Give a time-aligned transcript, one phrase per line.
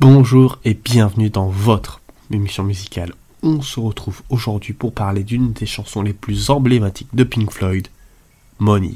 [0.00, 2.00] Bonjour et bienvenue dans votre
[2.30, 3.14] émission musicale.
[3.42, 7.88] On se retrouve aujourd'hui pour parler d'une des chansons les plus emblématiques de Pink Floyd,
[8.60, 8.94] Money.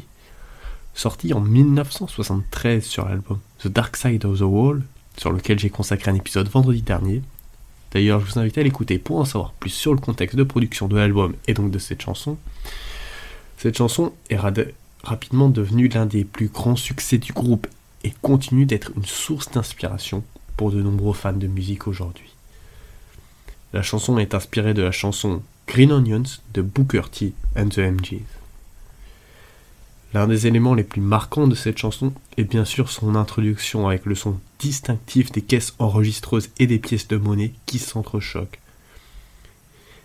[0.94, 4.84] Sortie en 1973 sur l'album The Dark Side of the Wall,
[5.16, 7.20] sur lequel j'ai consacré un épisode vendredi dernier.
[7.90, 10.86] D'ailleurs, je vous invite à l'écouter pour en savoir plus sur le contexte de production
[10.86, 12.36] de l'album et donc de cette chanson.
[13.58, 14.38] Cette chanson est
[15.02, 17.66] rapidement devenue l'un des plus grands succès du groupe
[18.04, 20.22] et continue d'être une source d'inspiration
[20.56, 22.32] pour de nombreux fans de musique aujourd'hui.
[23.72, 28.22] La chanson est inspirée de la chanson Green Onions de Booker T and the MGs.
[30.12, 34.04] L'un des éléments les plus marquants de cette chanson est bien sûr son introduction avec
[34.04, 38.60] le son distinctif des caisses enregistreuses et des pièces de monnaie qui s'entrechoquent.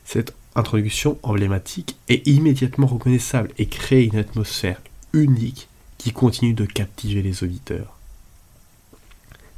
[0.06, 5.68] Cette introduction emblématique est immédiatement reconnaissable et crée une atmosphère unique
[5.98, 7.97] qui continue de captiver les auditeurs.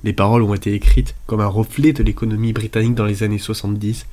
[0.04, 4.06] Les paroles ont été écrites comme un reflet de l'économie britannique dans les années 70,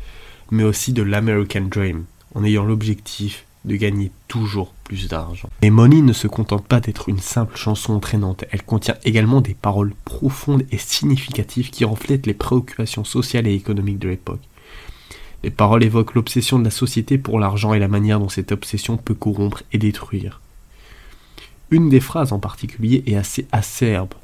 [0.50, 5.48] mais aussi de l'American Dream, en ayant l'objectif de gagner toujours plus d'argent.
[5.62, 9.54] Mais Money ne se contente pas d'être une simple chanson entraînante, elle contient également des
[9.54, 14.42] paroles profondes et significatives qui reflètent les préoccupations sociales et économiques de l'époque.
[15.42, 18.96] Les paroles évoquent l'obsession de la société pour l'argent et la manière dont cette obsession
[18.96, 20.40] peut corrompre et détruire.
[21.70, 24.14] Une des phrases en particulier est assez acerbe,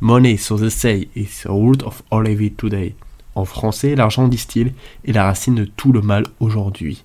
[0.00, 2.94] Money, so they say, is the root of all evil today.
[3.34, 4.72] En français, l'argent, disent-ils,
[5.04, 7.04] est la racine de tout le mal aujourd'hui.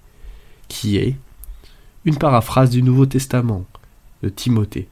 [0.70, 1.18] Qui est
[2.06, 3.66] une paraphrase du Nouveau Testament
[4.24, 4.88] de Timothée.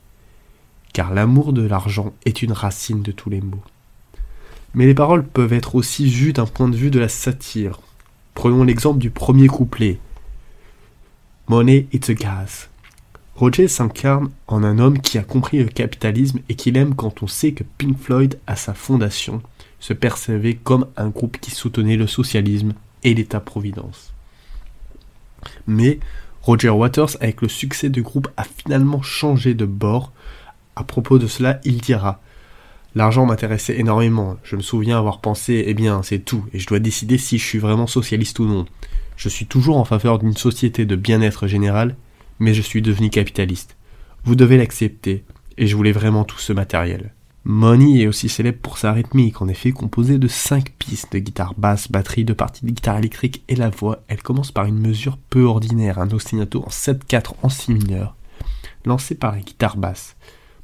[0.92, 3.64] Car l'amour de l'argent est une racine de tous les maux.
[4.74, 7.80] Mais les paroles peuvent être aussi vues d'un point de vue de la satire.
[8.34, 10.00] Prenons l'exemple du premier couplet.
[11.48, 12.68] Money, it's a gas.
[13.36, 17.28] Roger s'incarne en un homme qui a compris le capitalisme et qu'il aime quand on
[17.28, 19.42] sait que Pink Floyd, à sa fondation,
[19.80, 22.74] se percevait comme un groupe qui soutenait le socialisme
[23.04, 24.14] et l'État-providence.
[25.68, 26.00] Mais
[26.44, 30.12] Roger Waters, avec le succès du groupe, a finalement changé de bord.
[30.76, 32.22] À propos de cela, il dira
[32.96, 34.38] L'argent m'intéressait énormément.
[34.44, 37.46] Je me souviens avoir pensé, eh bien, c'est tout, et je dois décider si je
[37.46, 38.66] suis vraiment socialiste ou non.
[39.18, 41.96] Je suis toujours en faveur d'une société de bien-être général,
[42.44, 43.78] mais je suis devenu capitaliste.
[44.26, 45.24] Vous devez l'accepter,
[45.58, 47.14] et je voulais vraiment tout ce matériel.
[47.46, 51.54] Money est aussi célèbre pour sa rythmique, en effet composée de 5 pistes de guitare
[51.56, 54.04] basse, batterie, deux parties de guitare électrique et la voix.
[54.10, 58.16] Elle commence par une mesure peu ordinaire, un ostinato en 7-4 en si mineur,
[58.86, 60.18] lancé par la guitare basse,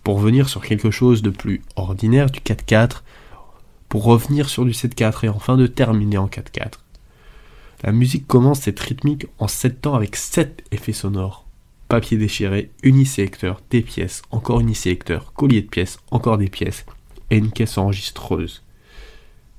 [0.03, 3.03] pour venir sur quelque chose de plus ordinaire du 4-4,
[3.87, 6.73] pour revenir sur du 7-4 et enfin de terminer en 4-4.
[7.83, 11.45] La musique commence cette rythmique en 7 temps avec 7 effets sonores
[11.89, 16.85] papier déchiré, unisélecteur, des pièces, encore unisélecteur, collier de pièces, encore des pièces,
[17.31, 18.63] et une caisse enregistreuse.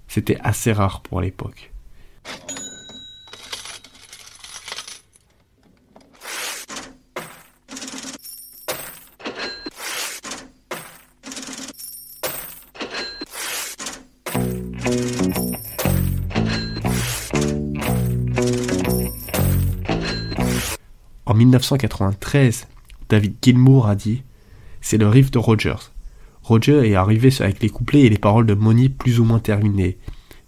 [0.09, 1.73] C'était assez rare pour l'époque.
[21.41, 22.69] 1993,
[23.09, 24.25] David Gilmour a dit
[24.83, 25.91] C'est le riff de Rogers.
[26.43, 29.97] Roger est arrivé avec les couplets et les paroles de Money plus ou moins terminées.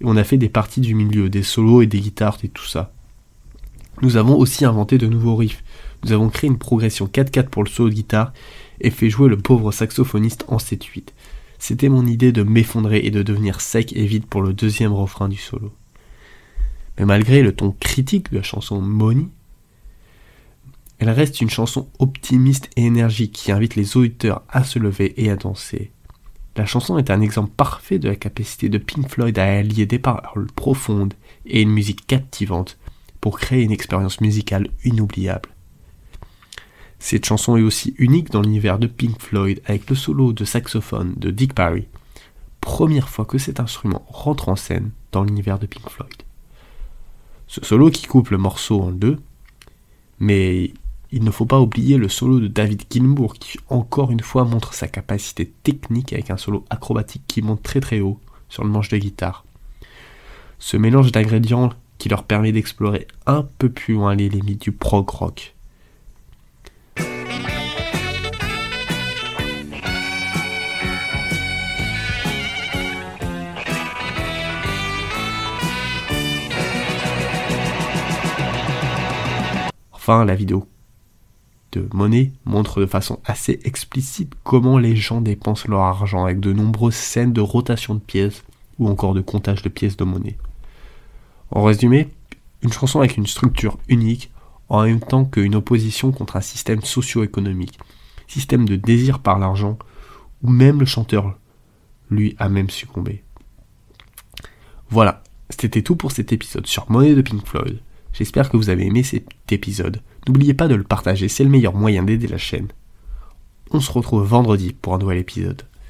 [0.00, 2.66] Et on a fait des parties du milieu, des solos et des guitares et tout
[2.66, 2.92] ça.
[4.02, 5.64] Nous avons aussi inventé de nouveaux riffs.
[6.04, 8.34] Nous avons créé une progression 4-4 pour le solo de guitare
[8.82, 11.08] et fait jouer le pauvre saxophoniste en 7-8.
[11.58, 15.30] C'était mon idée de m'effondrer et de devenir sec et vide pour le deuxième refrain
[15.30, 15.72] du solo.
[16.98, 19.28] Mais malgré le ton critique de la chanson Money,
[21.02, 25.30] elle reste une chanson optimiste et énergique qui invite les auditeurs à se lever et
[25.30, 25.90] à danser.
[26.54, 29.98] La chanson est un exemple parfait de la capacité de Pink Floyd à allier des
[29.98, 31.14] paroles profondes
[31.44, 32.78] et une musique captivante
[33.20, 35.48] pour créer une expérience musicale inoubliable.
[37.00, 41.14] Cette chanson est aussi unique dans l'univers de Pink Floyd avec le solo de saxophone
[41.16, 41.88] de Dick Barry,
[42.60, 46.22] première fois que cet instrument rentre en scène dans l'univers de Pink Floyd.
[47.48, 49.18] Ce solo qui coupe le morceau en deux,
[50.20, 50.72] mais
[51.12, 54.72] il ne faut pas oublier le solo de David Gilmour qui encore une fois montre
[54.72, 58.18] sa capacité technique avec un solo acrobatique qui monte très très haut
[58.48, 59.44] sur le manche de guitare.
[60.58, 65.08] Ce mélange d'ingrédients qui leur permet d'explorer un peu plus loin les limites du prog
[65.08, 65.54] rock.
[79.92, 80.66] Enfin, la vidéo
[81.72, 86.52] de monnaie montre de façon assez explicite comment les gens dépensent leur argent avec de
[86.52, 88.44] nombreuses scènes de rotation de pièces
[88.78, 90.36] ou encore de comptage de pièces de monnaie.
[91.50, 92.08] En résumé,
[92.62, 94.30] une chanson avec une structure unique,
[94.68, 97.78] en même temps qu'une opposition contre un système socio-économique,
[98.26, 99.78] système de désir par l'argent,
[100.42, 101.36] où même le chanteur,
[102.10, 103.22] lui, a même succombé.
[104.88, 107.80] Voilà, c'était tout pour cet épisode sur Monnaie de Pink Floyd.
[108.12, 110.00] J'espère que vous avez aimé cet épisode.
[110.26, 112.68] N'oubliez pas de le partager, c'est le meilleur moyen d'aider la chaîne.
[113.70, 115.62] On se retrouve vendredi pour un nouvel épisode.